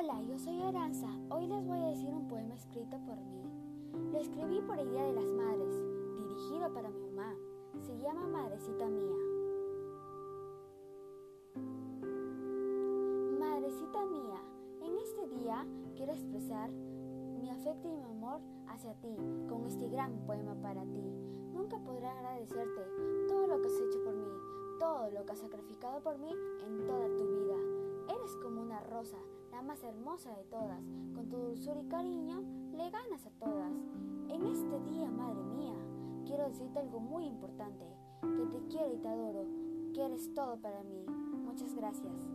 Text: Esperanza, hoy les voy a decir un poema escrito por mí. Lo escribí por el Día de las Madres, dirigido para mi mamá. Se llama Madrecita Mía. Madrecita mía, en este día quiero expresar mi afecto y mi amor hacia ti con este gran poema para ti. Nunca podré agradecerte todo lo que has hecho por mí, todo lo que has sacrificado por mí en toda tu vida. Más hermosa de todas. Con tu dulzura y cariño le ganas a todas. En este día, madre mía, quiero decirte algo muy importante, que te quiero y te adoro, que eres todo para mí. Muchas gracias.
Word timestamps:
Esperanza, 0.00 1.08
hoy 1.28 1.46
les 1.46 1.66
voy 1.66 1.78
a 1.78 1.88
decir 1.88 2.08
un 2.08 2.26
poema 2.26 2.54
escrito 2.54 2.96
por 3.04 3.16
mí. 3.16 3.42
Lo 4.12 4.18
escribí 4.18 4.62
por 4.62 4.78
el 4.78 4.88
Día 4.90 5.04
de 5.04 5.12
las 5.12 5.26
Madres, 5.26 5.74
dirigido 6.16 6.72
para 6.72 6.88
mi 6.88 7.00
mamá. 7.10 7.34
Se 7.82 7.98
llama 7.98 8.26
Madrecita 8.26 8.86
Mía. 8.86 9.16
Madrecita 13.38 14.06
mía, 14.06 14.42
en 14.80 14.98
este 14.98 15.28
día 15.38 15.66
quiero 15.96 16.12
expresar 16.12 16.70
mi 16.70 17.50
afecto 17.50 17.88
y 17.88 17.96
mi 17.96 18.04
amor 18.04 18.40
hacia 18.68 18.94
ti 18.94 19.14
con 19.48 19.66
este 19.66 19.88
gran 19.90 20.24
poema 20.24 20.54
para 20.62 20.82
ti. 20.84 21.12
Nunca 21.52 21.78
podré 21.78 22.06
agradecerte 22.06 22.80
todo 23.28 23.46
lo 23.46 23.60
que 23.60 23.68
has 23.68 23.80
hecho 23.80 24.02
por 24.04 24.14
mí, 24.14 24.32
todo 24.78 25.10
lo 25.10 25.26
que 25.26 25.32
has 25.32 25.40
sacrificado 25.40 26.00
por 26.00 26.16
mí 26.18 26.32
en 26.66 26.86
toda 26.86 27.06
tu 27.16 27.24
vida. 27.24 27.49
Más 29.70 29.84
hermosa 29.84 30.34
de 30.34 30.42
todas. 30.46 30.82
Con 31.14 31.28
tu 31.28 31.36
dulzura 31.36 31.80
y 31.80 31.86
cariño 31.86 32.42
le 32.72 32.90
ganas 32.90 33.24
a 33.24 33.30
todas. 33.38 33.72
En 34.28 34.44
este 34.44 34.80
día, 34.90 35.08
madre 35.08 35.44
mía, 35.44 35.76
quiero 36.26 36.48
decirte 36.48 36.80
algo 36.80 36.98
muy 36.98 37.26
importante, 37.26 37.84
que 38.20 38.46
te 38.46 38.66
quiero 38.66 38.92
y 38.92 38.98
te 38.98 39.06
adoro, 39.06 39.46
que 39.94 40.04
eres 40.04 40.34
todo 40.34 40.56
para 40.56 40.82
mí. 40.82 41.04
Muchas 41.44 41.72
gracias. 41.76 42.29